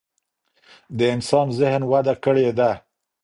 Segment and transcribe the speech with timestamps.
[0.97, 2.71] د انسان ذهن وده کړې ده.